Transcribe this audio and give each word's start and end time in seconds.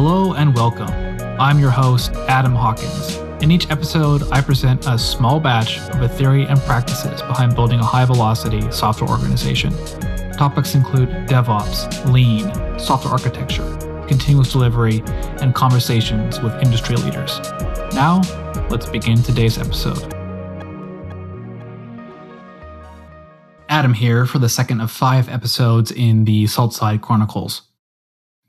Hello 0.00 0.32
and 0.34 0.54
welcome. 0.54 0.88
I'm 1.40 1.58
your 1.58 1.72
host, 1.72 2.12
Adam 2.28 2.54
Hawkins. 2.54 3.16
In 3.42 3.50
each 3.50 3.68
episode, 3.68 4.22
I 4.30 4.40
present 4.40 4.86
a 4.86 4.96
small 4.96 5.40
batch 5.40 5.80
of 5.80 5.98
the 5.98 6.08
theory 6.08 6.44
and 6.44 6.56
practices 6.60 7.20
behind 7.22 7.56
building 7.56 7.80
a 7.80 7.84
high 7.84 8.04
velocity 8.04 8.70
software 8.70 9.10
organization. 9.10 9.72
Topics 10.34 10.76
include 10.76 11.08
DevOps, 11.26 12.12
Lean, 12.12 12.44
software 12.78 13.12
architecture, 13.12 13.76
continuous 14.06 14.52
delivery, 14.52 15.02
and 15.40 15.52
conversations 15.52 16.38
with 16.38 16.54
industry 16.62 16.94
leaders. 16.94 17.40
Now, 17.92 18.20
let's 18.70 18.86
begin 18.86 19.20
today's 19.20 19.58
episode. 19.58 20.14
Adam 23.68 23.94
here 23.94 24.26
for 24.26 24.38
the 24.38 24.48
second 24.48 24.80
of 24.80 24.92
five 24.92 25.28
episodes 25.28 25.90
in 25.90 26.24
the 26.24 26.44
Saltside 26.44 27.00
Chronicles. 27.00 27.62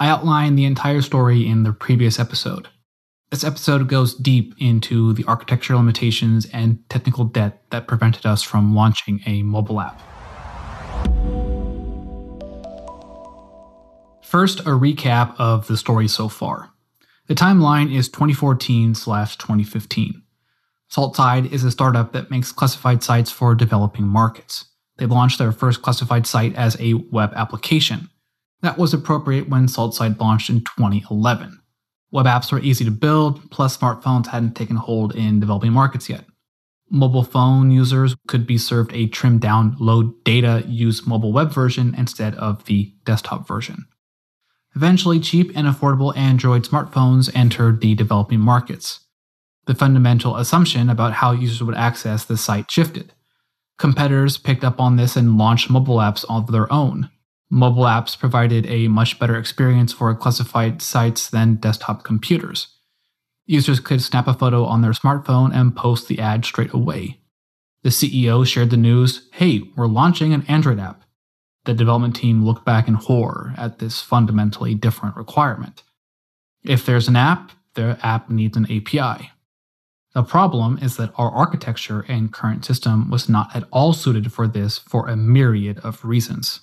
I 0.01 0.07
outlined 0.07 0.57
the 0.57 0.63
entire 0.63 1.01
story 1.01 1.45
in 1.45 1.63
the 1.63 1.73
previous 1.73 2.19
episode. 2.19 2.69
This 3.31 3.43
episode 3.43 3.89
goes 3.89 4.15
deep 4.15 4.55
into 4.57 5.11
the 5.11 5.25
architectural 5.25 5.79
limitations 5.79 6.47
and 6.53 6.79
technical 6.89 7.25
debt 7.25 7.63
that 7.71 7.85
prevented 7.85 8.25
us 8.25 8.41
from 8.41 8.73
launching 8.73 9.19
a 9.25 9.43
mobile 9.43 9.81
app. 9.81 9.99
First, 14.23 14.61
a 14.61 14.71
recap 14.71 15.35
of 15.37 15.67
the 15.67 15.75
story 15.75 16.07
so 16.07 16.29
far. 16.29 16.69
The 17.27 17.35
timeline 17.35 17.93
is 17.93 18.07
2014 18.07 18.95
slash 18.95 19.37
2015. 19.37 20.23
Saltside 20.89 21.51
is 21.51 21.65
a 21.65 21.71
startup 21.71 22.13
that 22.13 22.31
makes 22.31 22.53
classified 22.53 23.03
sites 23.03 23.31
for 23.31 23.53
developing 23.53 24.07
markets. 24.07 24.63
They 24.97 25.07
launched 25.07 25.39
their 25.39 25.51
first 25.51 25.81
classified 25.81 26.25
site 26.25 26.55
as 26.55 26.79
a 26.79 26.93
web 26.93 27.33
application. 27.35 28.09
That 28.61 28.77
was 28.77 28.93
appropriate 28.93 29.49
when 29.49 29.67
Saltside 29.67 30.19
launched 30.19 30.49
in 30.49 30.59
2011. 30.61 31.61
Web 32.11 32.25
apps 32.25 32.51
were 32.51 32.59
easy 32.59 32.83
to 32.85 32.91
build, 32.91 33.49
plus 33.51 33.77
smartphones 33.77 34.27
hadn't 34.27 34.55
taken 34.55 34.75
hold 34.75 35.15
in 35.15 35.39
developing 35.39 35.71
markets 35.71 36.09
yet. 36.09 36.25
Mobile 36.89 37.23
phone 37.23 37.69
users 37.69 38.15
could 38.27 38.47
be 38.47 38.57
served 38.57 38.91
a 38.93 39.07
trimmed 39.07 39.41
down, 39.41 39.75
low 39.79 40.15
data 40.25 40.63
use 40.67 41.05
mobile 41.05 41.31
web 41.31 41.53
version 41.53 41.93
instead 41.95 42.33
of 42.35 42.65
the 42.65 42.93
desktop 43.05 43.47
version. 43.47 43.85
Eventually, 44.75 45.19
cheap 45.19 45.51
and 45.55 45.67
affordable 45.67 46.15
Android 46.17 46.63
smartphones 46.63 47.29
entered 47.35 47.81
the 47.81 47.93
developing 47.95 48.39
markets. 48.39 49.01
The 49.65 49.75
fundamental 49.75 50.35
assumption 50.35 50.89
about 50.89 51.13
how 51.13 51.31
users 51.31 51.61
would 51.61 51.75
access 51.75 52.25
the 52.25 52.37
site 52.37 52.71
shifted. 52.71 53.13
Competitors 53.77 54.37
picked 54.37 54.63
up 54.63 54.79
on 54.79 54.95
this 54.95 55.15
and 55.15 55.37
launched 55.37 55.69
mobile 55.69 55.97
apps 55.97 56.25
of 56.27 56.51
their 56.51 56.71
own. 56.73 57.09
Mobile 57.51 57.83
apps 57.83 58.17
provided 58.17 58.67
a 58.67 58.87
much 58.87 59.17
better 59.17 59.35
experience 59.35 59.91
for 59.91 60.13
classified 60.13 60.81
sites 60.81 61.29
than 61.29 61.55
desktop 61.55 62.03
computers. 62.03 62.67
Users 63.47 63.79
could 63.79 64.03
snap 64.03 64.27
a 64.27 64.33
photo 64.35 64.65
on 64.65 64.81
their 64.81 64.91
smartphone 64.91 65.53
and 65.53 65.75
post 65.75 66.07
the 66.07 66.19
ad 66.19 66.45
straight 66.45 66.71
away. 66.73 67.19
The 67.81 67.89
CEO 67.89 68.45
shared 68.45 68.69
the 68.69 68.77
news 68.77 69.27
hey, 69.33 69.63
we're 69.75 69.87
launching 69.87 70.33
an 70.33 70.45
Android 70.47 70.79
app. 70.79 71.03
The 71.65 71.73
development 71.73 72.15
team 72.15 72.45
looked 72.45 72.65
back 72.65 72.87
in 72.87 72.93
horror 72.93 73.53
at 73.57 73.79
this 73.79 74.01
fundamentally 74.01 74.75
different 74.75 75.15
requirement. 75.15 75.83
If 76.63 76.85
there's 76.85 77.07
an 77.07 77.15
app, 77.15 77.51
the 77.73 77.97
app 78.03 78.29
needs 78.29 78.57
an 78.57 78.65
API. 78.65 79.31
The 80.13 80.23
problem 80.23 80.79
is 80.81 80.97
that 80.97 81.13
our 81.15 81.31
architecture 81.31 82.05
and 82.07 82.33
current 82.33 82.65
system 82.65 83.09
was 83.09 83.29
not 83.29 83.55
at 83.55 83.63
all 83.71 83.93
suited 83.93 84.31
for 84.33 84.47
this 84.47 84.77
for 84.77 85.07
a 85.07 85.15
myriad 85.15 85.79
of 85.79 86.03
reasons. 86.03 86.61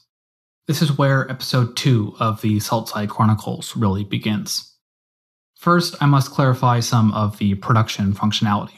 This 0.66 0.82
is 0.82 0.98
where 0.98 1.30
episode 1.30 1.76
2 1.76 2.16
of 2.18 2.40
the 2.40 2.56
Saltside 2.56 3.08
Chronicles 3.08 3.76
really 3.76 4.02
begins. 4.02 4.74
First, 5.54 5.94
I 6.00 6.06
must 6.06 6.32
clarify 6.32 6.80
some 6.80 7.14
of 7.14 7.38
the 7.38 7.54
production 7.54 8.12
functionality. 8.12 8.74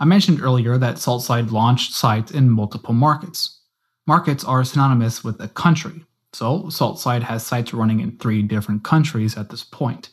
I 0.00 0.06
mentioned 0.06 0.40
earlier 0.40 0.78
that 0.78 0.96
Saltside 0.96 1.50
launched 1.50 1.92
sites 1.92 2.30
in 2.32 2.48
multiple 2.48 2.94
markets. 2.94 3.60
Markets 4.06 4.42
are 4.42 4.64
synonymous 4.64 5.22
with 5.22 5.38
a 5.38 5.48
country, 5.48 6.06
so 6.32 6.62
Saltside 6.68 7.24
has 7.24 7.44
sites 7.44 7.74
running 7.74 8.00
in 8.00 8.16
three 8.16 8.40
different 8.40 8.82
countries 8.82 9.36
at 9.36 9.50
this 9.50 9.64
point. 9.64 10.08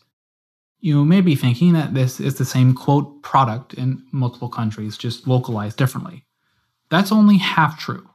You 0.81 1.05
may 1.05 1.21
be 1.21 1.35
thinking 1.35 1.71
that 1.73 1.93
this 1.93 2.19
is 2.19 2.35
the 2.35 2.43
same 2.43 2.75
quote 2.75 3.23
product 3.23 3.73
in 3.73 4.03
multiple 4.11 4.49
countries, 4.49 4.97
just 4.97 5.27
localized 5.27 5.77
differently. 5.77 6.25
That's 6.89 7.13
only 7.13 7.37
half 7.37 7.79
true. 7.79 8.08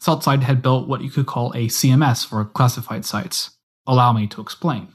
Saltside 0.00 0.42
had 0.42 0.62
built 0.62 0.88
what 0.88 1.02
you 1.02 1.10
could 1.10 1.26
call 1.26 1.52
a 1.52 1.66
CMS 1.66 2.26
for 2.26 2.44
classified 2.44 3.04
sites. 3.04 3.50
Allow 3.86 4.12
me 4.12 4.26
to 4.28 4.40
explain. 4.40 4.88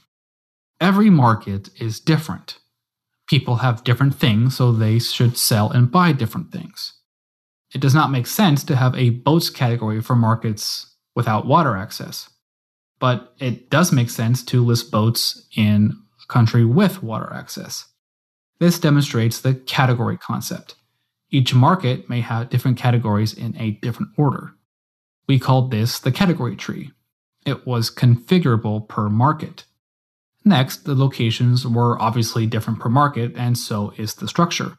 Every 0.79 1.09
market 1.09 1.69
is 1.79 1.99
different. 1.99 2.59
People 3.27 3.57
have 3.57 3.83
different 3.83 4.15
things, 4.15 4.57
so 4.57 4.71
they 4.71 4.99
should 4.99 5.37
sell 5.37 5.69
and 5.69 5.91
buy 5.91 6.11
different 6.11 6.51
things. 6.51 6.93
It 7.73 7.81
does 7.81 7.95
not 7.95 8.11
make 8.11 8.27
sense 8.27 8.63
to 8.65 8.75
have 8.75 8.95
a 8.95 9.09
boats 9.09 9.49
category 9.49 10.01
for 10.01 10.15
markets 10.15 10.95
without 11.15 11.47
water 11.47 11.75
access. 11.75 12.29
But 12.99 13.33
it 13.39 13.69
does 13.69 13.91
make 13.91 14.09
sense 14.09 14.43
to 14.45 14.63
list 14.63 14.91
boats 14.91 15.47
in 15.55 15.97
a 16.21 16.31
country 16.31 16.63
with 16.63 17.01
water 17.03 17.31
access. 17.33 17.87
This 18.59 18.79
demonstrates 18.79 19.41
the 19.41 19.55
category 19.55 20.17
concept. 20.17 20.75
Each 21.29 21.53
market 21.53 22.09
may 22.09 22.21
have 22.21 22.49
different 22.49 22.77
categories 22.77 23.33
in 23.33 23.57
a 23.57 23.71
different 23.71 24.11
order. 24.17 24.53
We 25.27 25.39
called 25.39 25.71
this 25.71 25.99
the 25.99 26.11
category 26.11 26.55
tree. 26.55 26.91
It 27.45 27.65
was 27.65 27.89
configurable 27.89 28.87
per 28.87 29.09
market. 29.09 29.65
Next, 30.45 30.83
the 30.83 30.95
locations 30.95 31.65
were 31.65 32.01
obviously 32.01 32.45
different 32.45 32.79
per 32.79 32.89
market, 32.89 33.33
and 33.35 33.57
so 33.57 33.93
is 33.97 34.15
the 34.15 34.27
structure. 34.27 34.77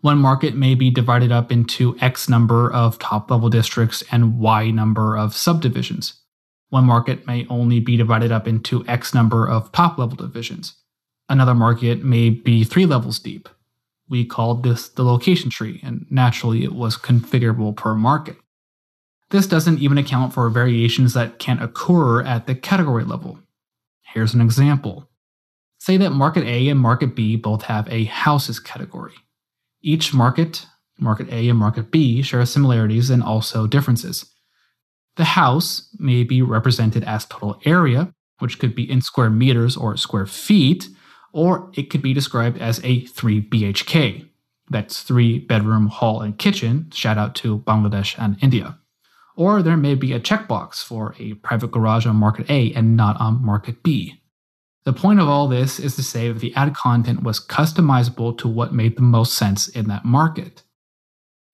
One 0.00 0.18
market 0.18 0.54
may 0.54 0.74
be 0.74 0.90
divided 0.90 1.32
up 1.32 1.50
into 1.50 1.96
X 2.00 2.28
number 2.28 2.70
of 2.70 2.98
top 2.98 3.30
level 3.30 3.48
districts 3.48 4.02
and 4.12 4.38
Y 4.38 4.70
number 4.70 5.16
of 5.16 5.34
subdivisions. 5.34 6.20
One 6.68 6.84
market 6.84 7.26
may 7.26 7.46
only 7.48 7.80
be 7.80 7.96
divided 7.96 8.30
up 8.30 8.46
into 8.46 8.86
X 8.86 9.14
number 9.14 9.48
of 9.48 9.72
top 9.72 9.98
level 9.98 10.16
divisions. 10.16 10.74
Another 11.28 11.54
market 11.54 12.04
may 12.04 12.30
be 12.30 12.62
three 12.62 12.86
levels 12.86 13.18
deep. 13.18 13.48
We 14.08 14.24
called 14.24 14.62
this 14.62 14.88
the 14.88 15.02
location 15.02 15.50
tree, 15.50 15.80
and 15.82 16.06
naturally 16.10 16.62
it 16.62 16.72
was 16.72 16.96
configurable 16.96 17.74
per 17.74 17.94
market. 17.94 18.36
This 19.30 19.46
doesn't 19.46 19.80
even 19.80 19.98
account 19.98 20.32
for 20.32 20.48
variations 20.48 21.14
that 21.14 21.38
can 21.38 21.58
occur 21.58 22.22
at 22.22 22.46
the 22.46 22.54
category 22.54 23.04
level. 23.04 23.40
Here's 24.02 24.34
an 24.34 24.40
example. 24.40 25.08
Say 25.78 25.96
that 25.96 26.10
market 26.10 26.44
A 26.44 26.68
and 26.68 26.80
market 26.80 27.14
B 27.14 27.36
both 27.36 27.62
have 27.62 27.88
a 27.90 28.04
houses 28.04 28.60
category. 28.60 29.14
Each 29.82 30.14
market, 30.14 30.66
market 30.98 31.28
A 31.30 31.48
and 31.48 31.58
market 31.58 31.90
B, 31.90 32.22
share 32.22 32.46
similarities 32.46 33.10
and 33.10 33.22
also 33.22 33.66
differences. 33.66 34.32
The 35.16 35.24
house 35.24 35.88
may 35.98 36.24
be 36.24 36.42
represented 36.42 37.02
as 37.04 37.24
total 37.24 37.60
area, 37.64 38.12
which 38.38 38.58
could 38.58 38.74
be 38.74 38.90
in 38.90 39.00
square 39.00 39.30
meters 39.30 39.76
or 39.76 39.96
square 39.96 40.26
feet, 40.26 40.88
or 41.32 41.70
it 41.74 41.90
could 41.90 42.02
be 42.02 42.14
described 42.14 42.58
as 42.58 42.80
a 42.84 43.06
3 43.06 43.42
BHK. 43.42 44.28
That's 44.68 45.02
three 45.02 45.38
bedroom, 45.38 45.86
hall, 45.86 46.20
and 46.20 46.38
kitchen. 46.38 46.90
Shout 46.92 47.18
out 47.18 47.34
to 47.36 47.58
Bangladesh 47.60 48.16
and 48.18 48.36
India. 48.42 48.78
Or 49.36 49.62
there 49.62 49.76
may 49.76 49.94
be 49.94 50.12
a 50.12 50.20
checkbox 50.20 50.82
for 50.82 51.14
a 51.18 51.34
private 51.34 51.70
garage 51.70 52.06
on 52.06 52.16
market 52.16 52.50
A 52.50 52.72
and 52.72 52.96
not 52.96 53.20
on 53.20 53.44
market 53.44 53.82
B. 53.82 54.20
The 54.84 54.92
point 54.92 55.20
of 55.20 55.28
all 55.28 55.46
this 55.46 55.78
is 55.78 55.94
to 55.96 56.02
say 56.02 56.28
that 56.28 56.38
the 56.40 56.54
ad 56.54 56.74
content 56.74 57.22
was 57.22 57.44
customizable 57.44 58.38
to 58.38 58.48
what 58.48 58.72
made 58.72 58.96
the 58.96 59.02
most 59.02 59.34
sense 59.34 59.68
in 59.68 59.88
that 59.88 60.04
market. 60.04 60.62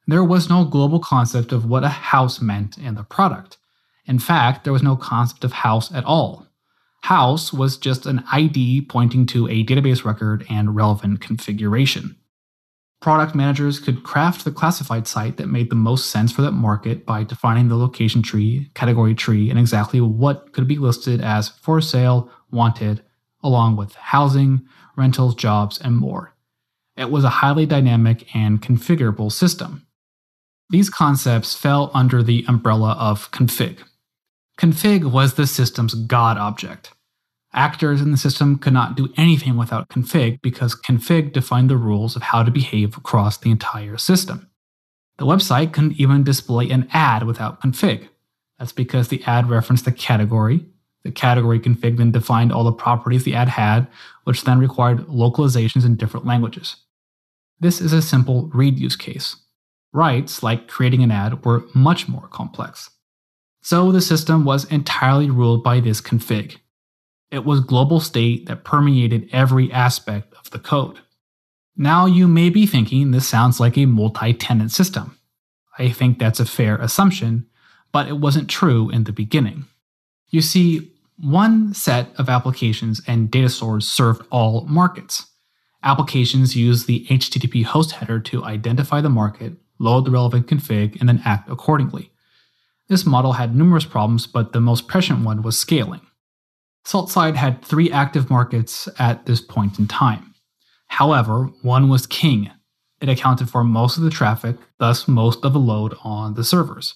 There 0.07 0.23
was 0.23 0.49
no 0.49 0.65
global 0.65 1.01
concept 1.01 1.53
of 1.53 1.65
what 1.65 1.85
a 1.85 1.89
house 1.89 2.41
meant 2.41 2.79
in 2.79 2.95
the 2.95 3.05
product. 3.05 3.59
In 4.05 4.19
fact, 4.19 4.65
there 4.65 4.73
was 4.73 4.83
no 4.83 4.97
concept 4.97 5.45
of 5.45 5.53
house 5.53 5.93
at 5.93 6.05
all. 6.05 6.47
House 7.03 7.53
was 7.53 7.77
just 7.77 8.07
an 8.07 8.23
ID 8.31 8.83
pointing 8.83 9.27
to 9.27 9.49
a 9.49 9.65
database 9.65 10.05
record 10.05 10.45
and 10.49 10.77
relevant 10.77 11.21
configuration. 11.21 12.17
Product 13.03 13.35
managers 13.35 13.81
could 13.81 14.05
craft 14.05 14.45
the 14.45 14.53
classified 14.53 15.09
site 15.09 15.37
that 15.37 15.49
made 15.49 15.71
the 15.71 15.75
most 15.75 16.09
sense 16.11 16.31
for 16.31 16.43
that 16.43 16.53
market 16.53 17.05
by 17.05 17.25
defining 17.25 17.67
the 17.67 17.77
location 17.77 18.23
tree, 18.23 18.71
category 18.75 19.13
tree, 19.13 19.51
and 19.51 19.59
exactly 19.59 20.01
what 20.01 20.53
could 20.53 20.69
be 20.69 20.79
listed 20.79 21.21
as 21.21 21.49
for 21.49 21.81
sale, 21.81 22.31
wanted, 22.53 23.03
along 23.43 23.77
with 23.77 23.97
housing, 23.97 24.63
rentals, 24.97 25.35
jobs, 25.35 25.81
and 25.81 25.97
more. 25.97 26.33
It 26.97 27.11
was 27.11 27.25
a 27.25 27.31
highly 27.41 27.67
dynamic 27.67 28.33
and 28.37 28.63
configurable 28.63 29.33
system. 29.33 29.85
These 30.71 30.89
concepts 30.89 31.57
fell 31.57 31.91
under 31.93 32.23
the 32.23 32.45
umbrella 32.47 32.93
of 32.93 33.33
config. 33.33 33.79
Config 34.57 35.11
was 35.11 35.35
the 35.35 35.49
system's 35.49 35.95
God 35.95 36.39
object. 36.39 36.93
Actors 37.55 38.01
in 38.01 38.11
the 38.11 38.17
system 38.17 38.59
could 38.59 38.73
not 38.73 38.97
do 38.97 39.13
anything 39.17 39.57
without 39.57 39.89
config 39.89 40.41
because 40.41 40.75
config 40.75 41.33
defined 41.33 41.69
the 41.69 41.77
rules 41.77 42.17
of 42.17 42.23
how 42.23 42.43
to 42.43 42.51
behave 42.51 42.97
across 42.97 43.37
the 43.37 43.51
entire 43.51 43.99
system. 43.99 44.49
The 45.19 45.27
website 45.27 45.73
couldn't 45.73 46.01
even 46.01 46.25
display 46.25 46.71
an 46.71 46.89
ad 46.93 47.25
without 47.25 47.61
config. 47.61 48.09
That's 48.59 48.73
because 48.73 49.09
the 49.09 49.23
ad 49.25 49.51
referenced 49.51 49.85
the 49.85 49.93
category, 49.93 50.65
The 51.05 51.11
category 51.11 51.59
config 51.59 51.97
then 51.97 52.13
defined 52.13 52.53
all 52.53 52.65
the 52.65 52.73
properties 52.73 53.25
the 53.25 53.35
ad 53.35 53.49
had, 53.49 53.89
which 54.25 54.45
then 54.45 54.59
required 54.59 55.07
localizations 55.07 55.85
in 55.85 55.97
different 55.97 56.27
languages. 56.27 56.77
This 57.59 57.81
is 57.81 57.93
a 57.93 58.03
simple 58.03 58.51
read 58.55 58.79
use 58.79 58.97
case. 58.97 59.37
Writes, 59.93 60.43
like 60.43 60.69
creating 60.69 61.03
an 61.03 61.11
ad, 61.11 61.45
were 61.45 61.65
much 61.75 62.09
more 62.09 62.29
complex. 62.29 62.91
So 63.63 63.93
the 63.93 64.01
system 64.01 64.45
was 64.45 64.65
entirely 64.65 65.31
ruled 65.31 65.63
by 65.63 65.81
this 65.81 66.01
config. 66.01 66.59
It 67.33 67.47
was 67.47 67.61
global 67.61 67.99
state 67.99 68.45
that 68.47 68.63
permeated 68.63 69.31
every 69.33 69.73
aspect 69.73 70.35
of 70.35 70.51
the 70.51 70.59
code. 70.59 70.99
Now 71.75 72.05
you 72.05 72.29
may 72.29 72.51
be 72.51 72.67
thinking 72.67 73.11
this 73.11 73.27
sounds 73.27 73.59
like 73.59 73.79
a 73.79 73.87
multi 73.87 74.35
tenant 74.35 74.71
system. 74.71 75.19
I 75.79 75.89
think 75.89 76.19
that's 76.19 76.41
a 76.41 76.45
fair 76.45 76.77
assumption, 76.77 77.47
but 77.91 78.07
it 78.07 78.19
wasn't 78.19 78.51
true 78.51 78.91
in 78.91 79.05
the 79.05 79.13
beginning. 79.13 79.65
You 80.29 80.43
see, 80.43 80.93
one 81.17 81.73
set 81.73 82.09
of 82.19 82.29
applications 82.29 83.01
and 83.07 83.31
data 83.31 83.49
stores 83.49 83.89
served 83.89 84.27
all 84.31 84.67
markets. 84.67 85.27
Applications 85.83 86.55
use 86.55 86.85
the 86.85 87.07
HTTP 87.07 87.65
host 87.65 87.93
header 87.93 88.21
to 88.21 88.45
identify 88.45 89.01
the 89.01 89.09
market, 89.09 89.55
load 89.79 90.05
the 90.05 90.11
relevant 90.11 90.49
config, 90.49 91.01
and 91.01 91.09
then 91.09 91.23
act 91.25 91.49
accordingly. 91.51 92.13
This 92.89 93.07
model 93.07 93.33
had 93.33 93.57
numerous 93.57 93.87
problems, 93.87 94.27
but 94.27 94.53
the 94.53 94.61
most 94.61 94.87
prescient 94.87 95.25
one 95.25 95.41
was 95.41 95.59
scaling. 95.59 96.03
SaltSide 96.87 97.37
had 97.37 97.65
three 97.65 97.91
active 97.91 98.29
markets 98.31 98.89
at 98.99 99.27
this 99.27 99.41
point 99.41 99.79
in 99.79 99.87
time. 99.87 100.35
However, 100.89 101.51
one 101.63 101.89
was 101.89 102.07
king. 102.07 102.51
It 103.01 103.09
accounted 103.09 103.49
for 103.49 103.65
most 103.65 103.97
of 103.97 104.03
the 104.03 104.11
traffic, 104.11 104.57
thus 104.79 105.09
most 105.09 105.45
of 105.45 105.53
the 105.53 105.59
load 105.59 105.95
on 106.05 106.35
the 106.35 106.45
servers. 106.45 106.95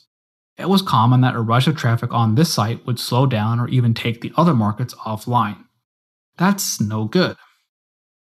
It 0.58 0.68
was 0.68 0.82
common 0.82 1.20
that 1.20 1.34
a 1.34 1.40
rush 1.40 1.66
of 1.66 1.76
traffic 1.76 2.12
on 2.12 2.34
this 2.34 2.52
site 2.52 2.84
would 2.86 2.98
slow 2.98 3.26
down 3.26 3.60
or 3.60 3.68
even 3.68 3.94
take 3.94 4.20
the 4.20 4.32
other 4.36 4.54
markets 4.54 4.94
offline. 4.94 5.64
That's 6.38 6.80
no 6.80 7.04
good. 7.04 7.36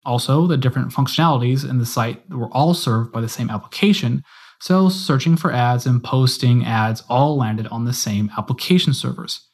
Also, 0.06 0.46
the 0.46 0.58
different 0.58 0.92
functionalities 0.92 1.68
in 1.68 1.80
the 1.80 1.86
site 1.86 2.30
were 2.30 2.50
all 2.52 2.74
served 2.74 3.12
by 3.12 3.22
the 3.22 3.30
same 3.30 3.50
application, 3.50 4.24
so 4.62 4.88
searching 4.90 5.36
for 5.36 5.52
ads 5.52 5.86
and 5.86 6.04
posting 6.04 6.64
ads 6.64 7.04
all 7.10 7.38
landed 7.38 7.68
on 7.68 7.86
the 7.86 7.94
same 7.94 8.32
application 8.38 8.94
servers. 8.94 9.48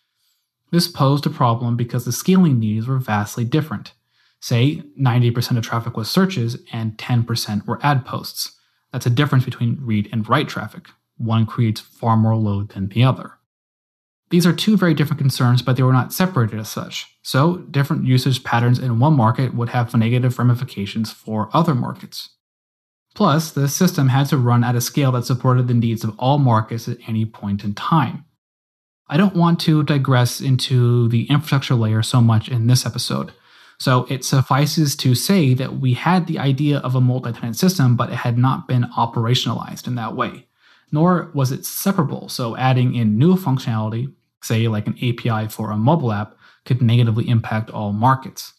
This 0.71 0.87
posed 0.87 1.25
a 1.25 1.29
problem 1.29 1.75
because 1.75 2.05
the 2.05 2.11
scaling 2.11 2.59
needs 2.59 2.87
were 2.87 2.97
vastly 2.97 3.43
different. 3.43 3.93
Say, 4.39 4.83
90% 4.99 5.57
of 5.57 5.63
traffic 5.63 5.95
was 5.95 6.09
searches 6.09 6.57
and 6.71 6.97
10% 6.97 7.67
were 7.67 7.79
ad 7.83 8.05
posts. 8.05 8.57
That's 8.91 9.05
a 9.05 9.11
difference 9.11 9.45
between 9.45 9.79
read 9.81 10.09
and 10.11 10.27
write 10.27 10.49
traffic. 10.49 10.87
One 11.17 11.45
creates 11.45 11.81
far 11.81 12.17
more 12.17 12.35
load 12.35 12.69
than 12.69 12.87
the 12.87 13.03
other. 13.03 13.33
These 14.31 14.47
are 14.47 14.53
two 14.53 14.77
very 14.77 14.93
different 14.93 15.19
concerns, 15.19 15.61
but 15.61 15.75
they 15.75 15.83
were 15.83 15.91
not 15.91 16.13
separated 16.13 16.57
as 16.57 16.69
such. 16.69 17.17
So, 17.21 17.57
different 17.57 18.05
usage 18.05 18.45
patterns 18.45 18.79
in 18.79 18.97
one 18.97 19.13
market 19.13 19.53
would 19.53 19.69
have 19.69 19.93
negative 19.93 20.39
ramifications 20.39 21.11
for 21.11 21.49
other 21.53 21.75
markets. 21.75 22.29
Plus, 23.13 23.51
the 23.51 23.67
system 23.67 24.07
had 24.07 24.27
to 24.29 24.37
run 24.37 24.63
at 24.63 24.75
a 24.75 24.81
scale 24.81 25.11
that 25.11 25.25
supported 25.25 25.67
the 25.67 25.73
needs 25.73 26.05
of 26.05 26.17
all 26.17 26.37
markets 26.37 26.87
at 26.87 26.97
any 27.07 27.25
point 27.25 27.65
in 27.65 27.73
time. 27.73 28.23
I 29.11 29.17
don't 29.17 29.35
want 29.35 29.59
to 29.61 29.83
digress 29.83 30.39
into 30.39 31.09
the 31.09 31.25
infrastructure 31.29 31.75
layer 31.75 32.01
so 32.01 32.21
much 32.21 32.47
in 32.47 32.67
this 32.67 32.85
episode. 32.85 33.33
So 33.77 34.05
it 34.09 34.23
suffices 34.23 34.95
to 34.97 35.15
say 35.15 35.53
that 35.53 35.79
we 35.79 35.95
had 35.95 36.27
the 36.27 36.39
idea 36.39 36.77
of 36.77 36.95
a 36.95 37.01
multi 37.01 37.33
tenant 37.33 37.57
system, 37.57 37.97
but 37.97 38.09
it 38.09 38.15
had 38.15 38.37
not 38.37 38.69
been 38.69 38.85
operationalized 38.97 39.85
in 39.85 39.95
that 39.95 40.15
way. 40.15 40.47
Nor 40.93 41.29
was 41.33 41.51
it 41.51 41.65
separable, 41.65 42.29
so 42.29 42.55
adding 42.55 42.95
in 42.95 43.17
new 43.17 43.35
functionality, 43.35 44.13
say 44.41 44.69
like 44.69 44.87
an 44.87 44.97
API 44.97 45.49
for 45.49 45.71
a 45.71 45.77
mobile 45.77 46.13
app, 46.13 46.37
could 46.63 46.81
negatively 46.81 47.27
impact 47.27 47.69
all 47.69 47.91
markets. 47.91 48.53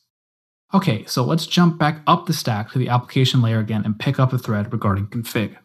Okay, 0.74 1.06
so 1.06 1.22
let's 1.22 1.46
jump 1.46 1.78
back 1.78 2.02
up 2.06 2.26
the 2.26 2.32
stack 2.34 2.72
to 2.72 2.78
the 2.78 2.90
application 2.90 3.40
layer 3.40 3.58
again 3.58 3.86
and 3.86 3.98
pick 3.98 4.18
up 4.18 4.30
the 4.30 4.38
thread 4.38 4.70
regarding 4.70 5.06
config. 5.06 5.56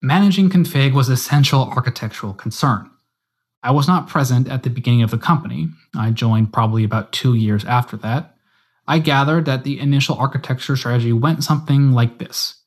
Managing 0.00 0.48
config 0.48 0.92
was 0.92 1.08
a 1.08 1.16
central 1.16 1.64
architectural 1.64 2.34
concern. 2.34 2.90
I 3.66 3.72
was 3.72 3.88
not 3.88 4.06
present 4.06 4.46
at 4.48 4.62
the 4.62 4.70
beginning 4.70 5.02
of 5.02 5.10
the 5.10 5.18
company. 5.18 5.70
I 5.92 6.12
joined 6.12 6.52
probably 6.52 6.84
about 6.84 7.10
two 7.10 7.34
years 7.34 7.64
after 7.64 7.96
that. 7.96 8.36
I 8.86 9.00
gathered 9.00 9.44
that 9.46 9.64
the 9.64 9.80
initial 9.80 10.14
architecture 10.14 10.76
strategy 10.76 11.12
went 11.12 11.42
something 11.42 11.90
like 11.90 12.18
this. 12.18 12.62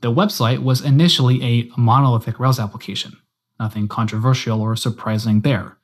The 0.00 0.12
website 0.12 0.64
was 0.64 0.80
initially 0.80 1.40
a 1.44 1.70
monolithic 1.76 2.40
Rails 2.40 2.58
application, 2.58 3.12
nothing 3.60 3.86
controversial 3.86 4.60
or 4.60 4.74
surprising 4.74 5.42
there. 5.42 5.78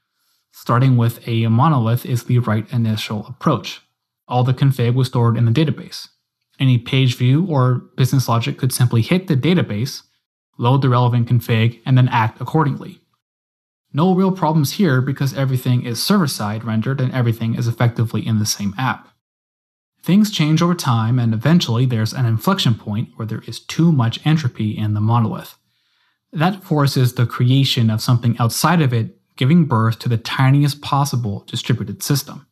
Starting 0.51 0.97
with 0.97 1.27
a 1.29 1.47
monolith 1.47 2.05
is 2.05 2.25
the 2.25 2.41
right 2.41 2.69
initial 2.73 3.27
approach. 3.29 3.83
All 4.27 4.43
the 4.43 4.53
config 4.53 4.95
was 4.95 5.07
stored 5.07 5.37
in 5.37 5.45
the 5.45 5.53
database. 5.53 6.09
Any 6.59 6.79
page 6.79 7.17
view 7.17 7.47
or 7.49 7.85
business 7.97 8.29
logic 8.29 8.59
could 8.59 8.73
simply 8.73 9.01
hit 9.01 9.29
the 9.29 9.37
database, 9.37 10.03
load 10.59 10.83
the 10.83 10.89
relevant 10.89 11.29
config, 11.29 11.81
and 11.87 11.97
then 11.97 12.09
act 12.09 12.41
accordingly. 12.41 13.01
No 13.97 14.13
real 14.13 14.33
problems 14.33 14.73
here 14.73 15.01
because 15.01 15.33
everything 15.35 15.85
is 15.85 16.03
server 16.03 16.27
side 16.27 16.65
rendered 16.65 17.01
and 17.01 17.13
everything 17.13 17.55
is 17.55 17.69
effectively 17.69 18.27
in 18.27 18.41
the 18.41 18.47
same 18.47 18.75
app. 18.77 19.09
Things 20.03 20.31
change 20.31 20.61
over 20.61 20.75
time, 20.75 21.19
and 21.19 21.33
eventually 21.33 21.87
there's 21.87 22.13
an 22.13 22.27
inflection 22.27 22.75
point 22.75 23.11
where 23.17 23.27
there 23.27 23.43
is 23.47 23.61
too 23.61 23.91
much 23.91 24.21
entropy 24.27 24.77
in 24.77 24.93
the 24.93 25.01
monolith. 25.01 25.57
That 26.33 26.63
forces 26.63 27.15
the 27.15 27.25
creation 27.25 27.89
of 27.89 28.03
something 28.03 28.37
outside 28.39 28.83
of 28.83 28.93
it, 28.93 29.17
giving 29.37 29.65
birth 29.65 30.01
to 30.01 30.09
the 30.09 30.19
tiniest 30.19 30.83
possible 30.83 31.45
distributed 31.47 32.03
system. 32.03 32.47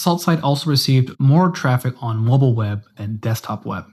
SaltSide 0.00 0.42
also 0.42 0.70
received 0.70 1.20
more 1.20 1.50
traffic 1.50 1.94
on 2.00 2.16
mobile 2.16 2.54
web 2.54 2.82
than 2.96 3.18
desktop 3.18 3.66
web. 3.66 3.84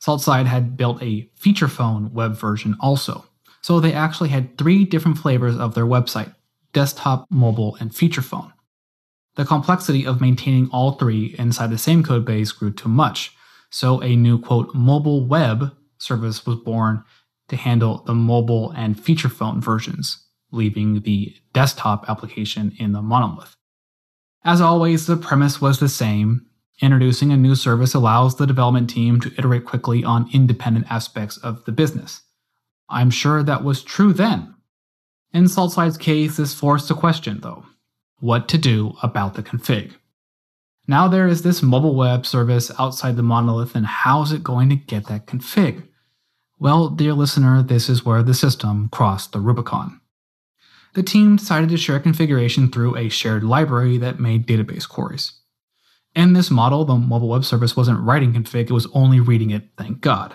SaltSide 0.00 0.46
had 0.46 0.76
built 0.76 1.02
a 1.02 1.28
feature 1.34 1.68
phone 1.68 2.14
web 2.14 2.36
version 2.36 2.76
also, 2.80 3.26
so 3.62 3.80
they 3.80 3.92
actually 3.92 4.28
had 4.28 4.56
three 4.56 4.84
different 4.84 5.18
flavors 5.18 5.56
of 5.56 5.74
their 5.74 5.86
website 5.86 6.34
desktop, 6.72 7.26
mobile, 7.30 7.76
and 7.80 7.94
feature 7.94 8.22
phone. 8.22 8.52
The 9.36 9.44
complexity 9.44 10.06
of 10.06 10.20
maintaining 10.20 10.68
all 10.70 10.92
three 10.92 11.34
inside 11.38 11.70
the 11.70 11.78
same 11.78 12.02
codebase 12.02 12.56
grew 12.56 12.72
too 12.72 12.88
much, 12.88 13.34
so 13.70 14.02
a 14.02 14.16
new 14.16 14.38
quote 14.38 14.74
mobile 14.74 15.26
web 15.26 15.72
service 15.98 16.44
was 16.44 16.56
born 16.56 17.04
to 17.48 17.56
handle 17.56 18.02
the 18.06 18.14
mobile 18.14 18.72
and 18.76 19.00
feature 19.00 19.28
phone 19.28 19.60
versions, 19.60 20.26
leaving 20.50 21.02
the 21.02 21.34
desktop 21.52 22.08
application 22.08 22.72
in 22.78 22.92
the 22.92 23.02
monolith. 23.02 23.56
As 24.44 24.60
always, 24.60 25.06
the 25.06 25.16
premise 25.16 25.60
was 25.60 25.80
the 25.80 25.88
same. 25.88 26.46
Introducing 26.80 27.32
a 27.32 27.36
new 27.36 27.54
service 27.54 27.94
allows 27.94 28.36
the 28.36 28.46
development 28.46 28.88
team 28.88 29.20
to 29.20 29.32
iterate 29.36 29.64
quickly 29.64 30.04
on 30.04 30.30
independent 30.32 30.86
aspects 30.90 31.36
of 31.38 31.64
the 31.64 31.72
business. 31.72 32.22
I'm 32.88 33.10
sure 33.10 33.42
that 33.42 33.64
was 33.64 33.82
true 33.82 34.12
then. 34.12 34.54
In 35.32 35.44
SaltSide's 35.44 35.98
case, 35.98 36.36
this 36.36 36.54
forced 36.54 36.90
a 36.90 36.94
question, 36.94 37.40
though 37.40 37.64
what 38.20 38.48
to 38.48 38.58
do 38.58 38.94
about 39.00 39.34
the 39.34 39.42
config. 39.44 39.92
Now 40.88 41.06
there 41.06 41.28
is 41.28 41.42
this 41.42 41.62
mobile 41.62 41.94
web 41.94 42.26
service 42.26 42.72
outside 42.76 43.16
the 43.16 43.22
monolith, 43.22 43.76
and 43.76 43.86
how 43.86 44.22
is 44.22 44.32
it 44.32 44.42
going 44.42 44.68
to 44.70 44.76
get 44.76 45.06
that 45.06 45.26
config? 45.26 45.86
Well, 46.58 46.88
dear 46.88 47.12
listener, 47.12 47.62
this 47.62 47.88
is 47.88 48.04
where 48.04 48.24
the 48.24 48.34
system 48.34 48.88
crossed 48.90 49.30
the 49.30 49.38
Rubicon 49.38 50.00
the 50.98 51.02
team 51.04 51.36
decided 51.36 51.68
to 51.70 51.76
share 51.76 52.00
configuration 52.00 52.70
through 52.70 52.96
a 52.96 53.08
shared 53.08 53.44
library 53.44 53.98
that 53.98 54.18
made 54.18 54.46
database 54.46 54.88
queries. 54.88 55.32
In 56.14 56.32
this 56.32 56.50
model, 56.50 56.84
the 56.84 56.96
mobile 56.96 57.28
web 57.28 57.44
service 57.44 57.76
wasn't 57.76 58.00
writing 58.00 58.32
config, 58.32 58.64
it 58.64 58.72
was 58.72 58.88
only 58.92 59.20
reading 59.20 59.50
it, 59.50 59.68
thank 59.76 60.00
God. 60.00 60.34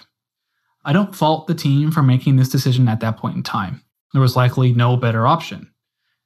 I 0.86 0.94
don't 0.94 1.16
fault 1.16 1.48
the 1.48 1.56
team 1.56 1.92
for 1.92 2.04
making 2.04 2.36
this 2.36 2.50
decision 2.50 2.88
at 2.88 3.00
that 3.00 3.18
point 3.18 3.38
in 3.38 3.44
time. 3.44 3.84
There 4.12 4.22
was 4.22 4.36
likely 4.36 4.74
no 4.74 4.98
better 4.98 5.26
option. 5.26 5.72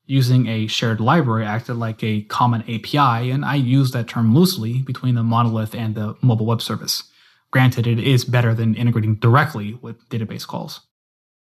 Using 0.06 0.48
a 0.48 0.68
shared 0.68 1.00
library 1.00 1.46
acted 1.46 1.76
like 1.76 2.04
a 2.04 2.22
common 2.24 2.62
API, 2.64 3.30
and 3.30 3.46
I 3.46 3.56
use 3.56 3.92
that 3.92 4.08
term 4.08 4.34
loosely 4.34 4.80
between 4.80 5.16
the 5.16 5.24
monolith 5.24 5.76
and 5.76 5.96
the 5.96 6.16
mobile 6.22 6.46
web 6.46 6.62
service. 6.62 7.04
Granted, 7.52 7.88
it 7.88 8.00
is 8.00 8.26
better 8.26 8.54
than 8.54 8.76
integrating 8.76 9.16
directly 9.16 9.76
with 9.82 10.08
database 10.10 10.48
calls. 10.48 10.82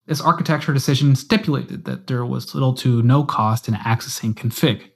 This 0.07 0.21
architecture 0.21 0.73
decision 0.73 1.15
stipulated 1.15 1.85
that 1.85 2.07
there 2.07 2.25
was 2.25 2.55
little 2.55 2.75
to 2.75 3.03
no 3.03 3.25
cost 3.25 3.69
in 3.69 3.75
accessing 3.75 4.35
config. 4.35 4.91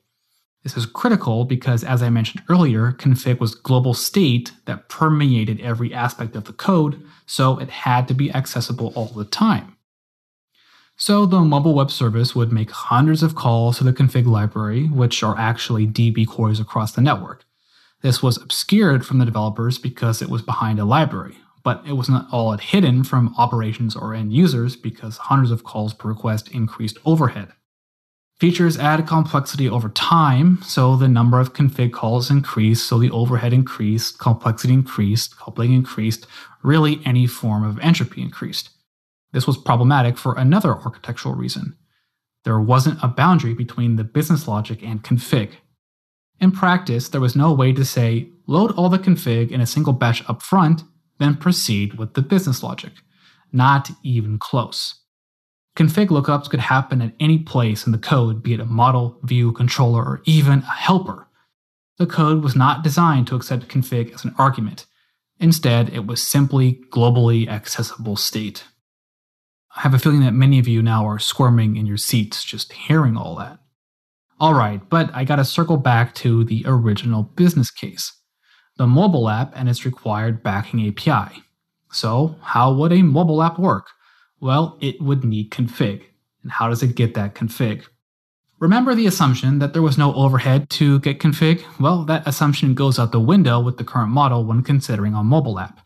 This 0.64 0.78
is 0.78 0.87
critical 0.87 1.44
because, 1.44 1.85
as 1.85 2.02
I 2.02 2.09
mentioned 2.09 2.42
earlier, 2.49 2.92
config 2.92 3.38
was 3.38 3.54
global 3.54 3.92
state 3.92 4.52
that 4.64 4.88
permeated 4.88 5.61
every 5.61 5.92
aspect 5.92 6.35
of 6.35 6.44
the 6.44 6.54
code, 6.54 7.04
so 7.26 7.59
it 7.59 7.68
had 7.68 8.09
to 8.09 8.14
be 8.14 8.33
accessible 8.33 8.90
all 8.97 9.09
the 9.09 9.26
time. 9.26 9.76
So 10.97 11.26
the 11.26 11.40
mobile 11.40 11.75
web 11.75 11.90
service 11.90 12.35
would 12.35 12.50
make 12.50 12.71
hundreds 12.71 13.23
of 13.23 13.35
calls 13.35 13.78
to 13.78 13.85
the 13.85 13.92
config 13.92 14.26
library, 14.26 14.87
which 14.87 15.23
are 15.23 15.37
actually 15.37 15.87
DB 15.87 16.26
queries 16.26 16.61
across 16.61 16.92
the 16.92 17.02
network. 17.02 17.44
This 18.00 18.23
was 18.23 18.38
obscured 18.38 19.04
from 19.04 19.18
the 19.18 19.25
developers 19.26 19.76
because 19.76 20.23
it 20.23 20.30
was 20.30 20.40
behind 20.40 20.78
a 20.78 20.85
library, 20.87 21.37
but 21.62 21.83
it 21.87 21.94
was 21.94 22.09
not 22.09 22.28
all 22.33 22.56
hidden 22.56 23.04
from 23.04 23.35
operations 23.37 23.97
or 23.97 24.14
end 24.14 24.33
users 24.33 24.76
because 24.76 25.18
hundreds 25.18 25.50
of 25.50 25.64
calls 25.64 25.92
per 25.92 26.09
request 26.09 26.49
increased 26.52 26.97
overhead. 27.04 27.49
Features 28.41 28.76
add 28.76 29.07
complexity 29.07 29.69
over 29.69 29.88
time, 29.91 30.61
so 30.62 30.97
the 30.97 31.07
number 31.07 31.38
of 31.38 31.53
config 31.53 31.93
calls 31.93 32.31
increased, 32.31 32.87
so 32.87 32.99
the 32.99 33.11
overhead 33.11 33.53
increased, 33.53 34.19
complexity 34.19 34.75
increased, 34.75 35.38
coupling 35.38 35.73
increased, 35.73 36.26
really 36.62 37.00
any 37.05 37.29
form 37.29 37.62
of 37.62 37.79
entropy 37.79 38.23
increased. 38.23 38.71
This 39.33 39.47
was 39.47 39.57
problematic 39.57 40.19
for 40.19 40.37
another 40.37 40.75
architectural 40.75 41.35
reason. 41.35 41.76
There 42.45 42.61
wasn't 42.61 43.03
a 43.03 43.09
boundary 43.09 43.55
between 43.55 43.97
the 43.97 44.05
business 44.05 44.49
logic 44.49 44.83
and 44.83 45.03
config. 45.03 45.53
In 46.41 46.50
practice, 46.50 47.09
there 47.09 47.21
was 47.21 47.37
no 47.37 47.53
way 47.53 47.73
to 47.73 47.85
say, 47.85 48.31
load 48.49 48.73
all 48.73 48.88
the 48.88 48.99
config 48.99 49.53
in 49.53 49.61
a 49.61 49.67
single 49.67 49.93
batch 49.93 50.29
up 50.29 50.43
front, 50.43 50.83
then 51.19 51.37
proceed 51.37 51.95
with 51.95 52.14
the 52.14 52.23
business 52.23 52.62
logic. 52.64 52.93
Not 53.53 53.93
even 54.03 54.38
close. 54.38 55.04
Config 55.76 56.09
lookups 56.09 56.49
could 56.49 56.61
happen 56.61 57.02
at 57.02 57.14
any 57.19 57.38
place 57.38 57.85
in 57.85 57.93
the 57.93 57.99
code, 57.99 58.43
be 58.43 58.54
it 58.54 58.61
a 58.61 58.64
model, 58.64 59.19
view, 59.23 59.52
controller, 59.52 60.02
or 60.02 60.23
even 60.25 60.61
a 60.61 60.75
helper. 60.75 61.26
The 61.99 62.07
code 62.07 62.43
was 62.43 62.54
not 62.54 62.85
designed 62.85 63.26
to 63.28 63.37
accept 63.37 63.69
config 63.69 64.14
as 64.14 64.25
an 64.25 64.35
argument. 64.38 64.87
Instead, 65.40 65.93
it 65.93 66.07
was 66.07 66.23
simply 66.23 66.81
globally 66.90 67.49
accessible 67.49 68.16
state. 68.16 68.64
I 69.76 69.81
have 69.81 69.95
a 69.95 69.99
feeling 69.99 70.21
that 70.21 70.33
many 70.33 70.61
of 70.61 70.69
you 70.69 70.81
now 70.81 71.07
are 71.07 71.19
squirming 71.19 71.76
in 71.76 71.87
your 71.87 71.97
seats 71.97 72.45
just 72.45 72.73
hearing 72.73 73.16
all 73.16 73.35
that. 73.37 73.59
Alright, 74.40 74.88
but 74.88 75.11
I 75.12 75.25
gotta 75.25 75.45
circle 75.45 75.76
back 75.76 76.14
to 76.16 76.45
the 76.45 76.62
original 76.66 77.23
business 77.23 77.71
case 77.71 78.12
the 78.76 78.87
mobile 78.88 79.28
app 79.28 79.52
and 79.54 79.69
its 79.69 79.85
required 79.85 80.43
backing 80.43 80.87
API. 80.88 81.43
So, 81.93 82.37
how 82.43 82.75
would 82.75 82.93
a 82.93 83.02
mobile 83.02 83.40
app 83.40 83.57
work? 83.57 83.87
Well, 84.41 84.79
it 84.81 85.00
would 85.00 85.25
need 85.25 85.50
config. 85.50 86.03
And 86.43 86.53
how 86.53 86.69
does 86.69 86.83
it 86.83 86.95
get 86.95 87.14
that 87.14 87.35
config? 87.35 87.87
Remember 88.61 88.95
the 88.95 89.07
assumption 89.07 89.59
that 89.59 89.73
there 89.73 89.83
was 89.83 89.99
no 89.99 90.14
overhead 90.14 90.71
to 90.71 91.00
get 91.00 91.19
config? 91.19 91.62
Well, 91.81 92.05
that 92.05 92.26
assumption 92.26 92.75
goes 92.75 92.99
out 92.99 93.12
the 93.12 93.21
window 93.21 93.61
with 93.61 93.79
the 93.79 93.85
current 93.85 94.11
model 94.11 94.45
when 94.45 94.62
considering 94.62 95.14
a 95.14 95.25
mobile 95.25 95.59
app. 95.59 95.81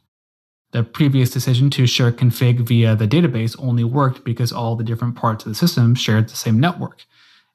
The 0.73 0.85
previous 0.85 1.31
decision 1.31 1.71
to 1.71 1.87
share 1.87 2.13
config 2.13 2.61
via 2.61 2.95
the 2.95 3.09
database 3.09 3.57
only 3.59 3.85
worked 3.85 4.23
because 4.23 4.53
all 4.53 4.77
the 4.77 4.85
different 4.85 5.17
parts 5.17 5.47
of 5.47 5.51
the 5.51 5.55
system 5.55 5.95
shared 5.95 6.29
the 6.29 6.37
same 6.37 6.61
network. 6.61 7.07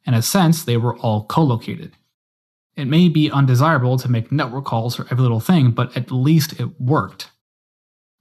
In 0.05 0.15
a 0.15 0.21
sense, 0.21 0.63
they 0.63 0.77
were 0.77 0.97
all 0.97 1.25
co 1.25 1.43
located. 1.43 1.93
It 2.75 2.85
may 2.85 3.07
be 3.07 3.29
undesirable 3.29 3.97
to 3.99 4.09
make 4.09 4.31
network 4.31 4.65
calls 4.65 4.95
for 4.95 5.03
every 5.11 5.21
little 5.21 5.39
thing, 5.39 5.71
but 5.71 5.95
at 5.95 6.11
least 6.11 6.59
it 6.59 6.81
worked. 6.81 7.29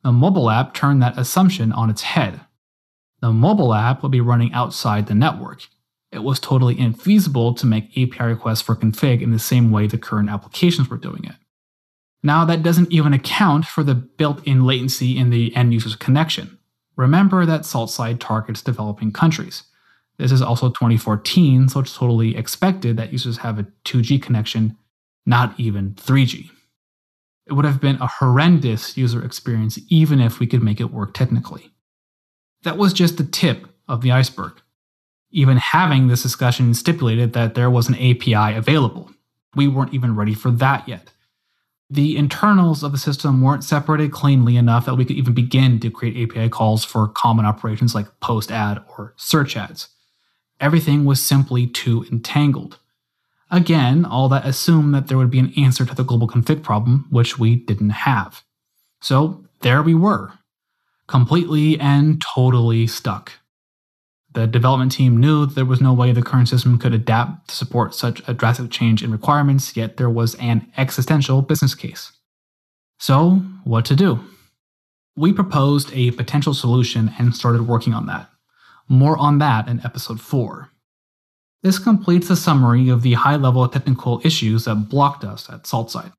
The 0.05 0.12
mobile 0.12 0.50
app 0.50 0.75
turned 0.75 1.02
that 1.02 1.17
assumption 1.17 1.73
on 1.73 1.88
its 1.88 2.02
head 2.02 2.43
the 3.23 3.33
mobile 3.33 3.73
app 3.73 4.02
would 4.02 4.12
be 4.12 4.21
running 4.21 4.52
outside 4.52 5.07
the 5.07 5.14
network. 5.14 5.69
It 6.11 6.25
was 6.25 6.38
totally 6.38 6.75
infeasible 6.75 7.57
to 7.57 7.67
make 7.67 7.97
API 7.97 8.25
requests 8.25 8.61
for 8.61 8.76
config 8.76 9.23
in 9.23 9.31
the 9.31 9.38
same 9.38 9.71
way 9.71 9.87
the 9.87 9.97
current 9.97 10.29
applications 10.29 10.91
were 10.91 10.99
doing 10.99 11.25
it. 11.25 11.37
Now, 12.23 12.45
that 12.45 12.62
doesn't 12.62 12.93
even 12.93 13.14
account 13.14 13.64
for 13.64 13.83
the 13.83 13.95
built 13.95 14.47
in 14.47 14.67
latency 14.67 15.17
in 15.17 15.31
the 15.31 15.55
end 15.57 15.73
user's 15.73 15.97
connection. 15.97 16.59
Remember 16.97 17.47
that 17.47 17.62
SaltSide 17.62 18.21
targets 18.21 18.61
developing 18.61 19.12
countries. 19.12 19.62
This 20.19 20.31
is 20.31 20.43
also 20.43 20.69
2014, 20.69 21.69
so 21.69 21.81
it's 21.81 21.97
totally 21.97 22.37
expected 22.37 22.97
that 22.97 23.12
users 23.12 23.38
have 23.38 23.59
a 23.59 23.67
2G 23.85 24.21
connection, 24.21 24.76
not 25.25 25.59
even 25.59 25.95
3G. 25.95 26.50
It 27.47 27.55
would 27.55 27.64
have 27.64 27.81
been 27.81 27.97
a 27.97 28.07
horrendous 28.07 28.97
user 28.97 29.25
experience 29.25 29.79
even 29.88 30.21
if 30.21 30.38
we 30.38 30.47
could 30.47 30.62
make 30.62 30.81
it 30.81 30.93
work 30.93 31.14
technically. 31.14 31.72
That 32.62 32.78
was 32.78 32.92
just 32.92 33.16
the 33.16 33.25
tip 33.25 33.66
of 33.88 34.02
the 34.02 34.12
iceberg. 34.12 34.52
Even 35.31 35.57
having 35.57 36.09
this 36.09 36.23
discussion 36.23 36.75
stipulated 36.75 37.33
that 37.33 37.54
there 37.54 37.71
was 37.71 37.88
an 37.88 37.95
API 37.95 38.57
available. 38.57 39.11
We 39.54 39.69
weren't 39.69 39.95
even 39.95 40.14
ready 40.16 40.35
for 40.35 40.50
that 40.50 40.88
yet. 40.88 41.11
The 41.90 42.16
internals 42.16 42.83
of 42.83 42.92
the 42.92 42.99
system 42.99 43.42
weren't 43.42 43.64
separated 43.64 44.12
cleanly 44.12 44.57
enough 44.57 44.87
that 44.87 44.95
we 44.95 45.04
could 45.04 45.16
even 45.16 45.35
begin 45.35 45.78
to 45.81 45.90
create 45.90 46.31
API 46.31 46.49
calls 46.49 46.85
for 46.85 47.09
common 47.09 47.45
operations 47.45 47.95
like 47.95 48.21
post 48.21 48.50
ad 48.50 48.83
or 48.97 49.12
search 49.16 49.57
ads. 49.57 49.88
Everything 50.59 51.04
was 51.04 51.23
simply 51.23 51.66
too 51.66 52.07
entangled. 52.11 52.78
Again, 53.50 54.07
all 54.07 54.31
that 54.31 54.47
assumed 54.47 54.95
that 54.95 55.09
there 55.09 55.19
would 55.19 55.31
be 55.31 55.38
an 55.38 55.52
answer 55.54 55.85
to 55.85 55.95
the 55.95 56.04
global 56.04 56.26
config 56.26 56.62
problem, 56.62 57.07
which 57.11 57.38
we 57.38 57.57
didn't 57.57 57.90
have. 57.90 58.42
So 59.02 59.45
there 59.61 59.83
we 59.83 59.95
were, 59.95 60.33
completely 61.12 61.78
and 61.78 62.23
totally 62.23 62.87
stuck. 62.87 63.33
The 64.33 64.47
development 64.47 64.92
team 64.92 65.19
knew 65.19 65.45
there 65.45 65.66
was 65.66 65.78
no 65.78 65.92
way 65.92 66.11
the 66.11 66.23
current 66.23 66.49
system 66.49 66.78
could 66.78 66.95
adapt 66.95 67.49
to 67.49 67.54
support 67.54 67.95
such 67.95 68.23
a 68.26 68.33
drastic 68.33 68.71
change 68.71 69.02
in 69.02 69.12
requirements, 69.12 69.76
yet 69.76 69.99
there 69.99 70.09
was 70.09 70.37
an 70.37 70.73
existential 70.78 71.42
business 71.42 71.75
case. 71.75 72.12
So, 72.99 73.42
what 73.64 73.85
to 73.87 73.95
do? 73.95 74.21
We 75.14 75.35
proposed 75.35 75.90
a 75.92 76.12
potential 76.12 76.54
solution 76.54 77.12
and 77.19 77.37
started 77.37 77.69
working 77.69 77.92
on 77.92 78.07
that. 78.07 78.31
More 78.88 79.19
on 79.19 79.37
that 79.38 79.69
in 79.69 79.85
episode 79.85 80.19
4. 80.19 80.71
This 81.62 81.78
completes 81.78 82.31
a 82.31 82.37
summary 82.37 82.88
of 82.88 83.02
the 83.02 83.12
high 83.12 83.37
level 83.37 83.69
technical 83.69 84.23
issues 84.25 84.64
that 84.64 84.88
blocked 84.88 85.25
us 85.25 85.50
at 85.50 85.64
Saltside. 85.64 86.14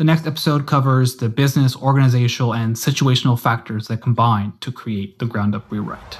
The 0.00 0.04
next 0.04 0.26
episode 0.26 0.66
covers 0.66 1.16
the 1.16 1.28
business, 1.28 1.76
organizational, 1.76 2.54
and 2.54 2.74
situational 2.74 3.38
factors 3.38 3.88
that 3.88 4.00
combine 4.00 4.54
to 4.60 4.72
create 4.72 5.18
the 5.18 5.26
ground 5.26 5.54
up 5.54 5.70
rewrite. 5.70 6.12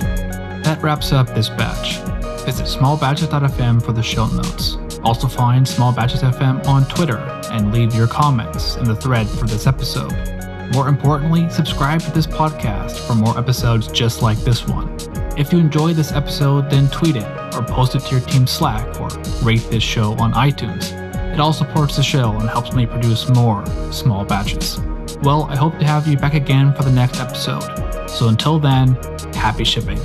That 0.00 0.80
wraps 0.82 1.12
up 1.12 1.28
this 1.28 1.48
batch. 1.48 1.98
Visit 2.44 2.66
smallbatches.fm 2.66 3.84
for 3.84 3.92
the 3.92 4.02
show 4.02 4.26
notes. 4.26 4.78
Also 5.04 5.28
find 5.28 5.68
Small 5.68 5.92
Batches 5.92 6.22
FM 6.22 6.66
on 6.66 6.88
Twitter 6.88 7.18
and 7.52 7.72
leave 7.72 7.94
your 7.94 8.08
comments 8.08 8.74
in 8.74 8.84
the 8.84 8.96
thread 8.96 9.28
for 9.28 9.46
this 9.46 9.68
episode. 9.68 10.10
More 10.72 10.88
importantly, 10.88 11.48
subscribe 11.50 12.00
to 12.00 12.10
this 12.10 12.26
podcast 12.26 12.98
for 13.06 13.14
more 13.14 13.38
episodes 13.38 13.86
just 13.92 14.22
like 14.22 14.38
this 14.38 14.66
one. 14.66 14.92
If 15.38 15.52
you 15.52 15.60
enjoyed 15.60 15.94
this 15.94 16.10
episode, 16.10 16.68
then 16.68 16.88
tweet 16.88 17.14
it 17.14 17.54
or 17.54 17.62
post 17.62 17.94
it 17.94 18.00
to 18.00 18.16
your 18.16 18.26
team 18.26 18.48
Slack 18.48 19.00
or 19.00 19.08
rate 19.44 19.62
this 19.70 19.84
show 19.84 20.14
on 20.14 20.32
iTunes. 20.32 21.03
It 21.34 21.40
all 21.40 21.52
supports 21.52 21.96
the 21.96 22.02
show 22.04 22.30
and 22.30 22.48
helps 22.48 22.74
me 22.74 22.86
produce 22.86 23.28
more 23.28 23.66
small 23.90 24.24
batches. 24.24 24.78
Well, 25.22 25.48
I 25.50 25.56
hope 25.56 25.76
to 25.80 25.84
have 25.84 26.06
you 26.06 26.16
back 26.16 26.34
again 26.34 26.72
for 26.72 26.84
the 26.84 26.92
next 26.92 27.18
episode. 27.18 28.08
So 28.08 28.28
until 28.28 28.60
then, 28.60 28.94
happy 29.34 29.64
shipping. 29.64 29.98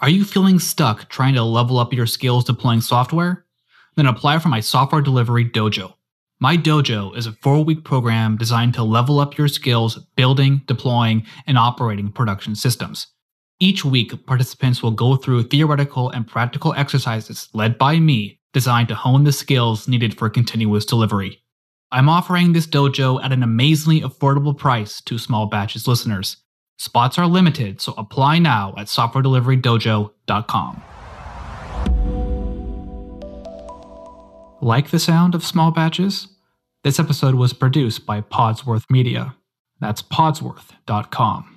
Are 0.00 0.08
you 0.08 0.24
feeling 0.24 0.58
stuck 0.58 1.10
trying 1.10 1.34
to 1.34 1.42
level 1.42 1.78
up 1.78 1.92
your 1.92 2.06
skills 2.06 2.44
deploying 2.44 2.80
software? 2.80 3.44
Then 3.96 4.06
apply 4.06 4.38
for 4.38 4.48
my 4.48 4.60
software 4.60 5.02
delivery 5.02 5.44
dojo. 5.44 5.92
My 6.38 6.56
dojo 6.56 7.14
is 7.14 7.26
a 7.26 7.32
four 7.32 7.62
week 7.62 7.84
program 7.84 8.38
designed 8.38 8.72
to 8.74 8.82
level 8.82 9.20
up 9.20 9.36
your 9.36 9.48
skills 9.48 9.98
building, 10.16 10.62
deploying, 10.64 11.26
and 11.46 11.58
operating 11.58 12.12
production 12.12 12.54
systems. 12.54 13.08
Each 13.62 13.84
week, 13.84 14.24
participants 14.24 14.82
will 14.82 14.90
go 14.90 15.16
through 15.16 15.42
theoretical 15.42 16.08
and 16.08 16.26
practical 16.26 16.72
exercises 16.72 17.50
led 17.52 17.76
by 17.76 17.98
me 17.98 18.40
designed 18.54 18.88
to 18.88 18.94
hone 18.94 19.24
the 19.24 19.32
skills 19.32 19.86
needed 19.86 20.16
for 20.16 20.30
continuous 20.30 20.86
delivery. 20.86 21.42
I'm 21.92 22.08
offering 22.08 22.54
this 22.54 22.66
dojo 22.66 23.22
at 23.22 23.32
an 23.32 23.42
amazingly 23.42 24.00
affordable 24.00 24.56
price 24.56 25.02
to 25.02 25.18
small 25.18 25.44
batches 25.44 25.86
listeners. 25.86 26.38
Spots 26.78 27.18
are 27.18 27.26
limited, 27.26 27.82
so 27.82 27.92
apply 27.98 28.38
now 28.38 28.72
at 28.78 28.86
softwaredeliverydojo.com. 28.86 30.82
Like 34.62 34.88
the 34.88 34.98
sound 34.98 35.34
of 35.34 35.44
small 35.44 35.70
batches? 35.70 36.28
This 36.82 36.98
episode 36.98 37.34
was 37.34 37.52
produced 37.52 38.06
by 38.06 38.22
Podsworth 38.22 38.88
Media. 38.88 39.34
That's 39.80 40.00
podsworth.com. 40.00 41.49